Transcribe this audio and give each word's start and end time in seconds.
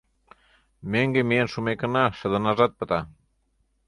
Мӧҥгӧ 0.91 1.21
миен 1.29 1.47
шумекына 1.53 2.05
шыдынажат 2.17 2.71
пыта. 2.79 2.99